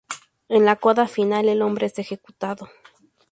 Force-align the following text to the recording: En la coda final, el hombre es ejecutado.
En 0.49 0.65
la 0.65 0.77
coda 0.77 1.07
final, 1.07 1.47
el 1.47 1.61
hombre 1.61 1.85
es 1.85 1.99
ejecutado. 1.99 2.69